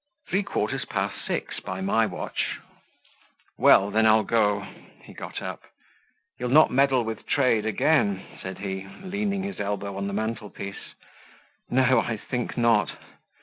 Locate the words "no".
11.69-11.99